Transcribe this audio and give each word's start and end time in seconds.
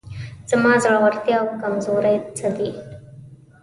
زما 0.49 0.73
وړتیاوې 1.03 1.49
او 1.51 1.59
کمزورۍ 1.61 2.17
څه 2.37 2.47
دي؟ 2.57 2.69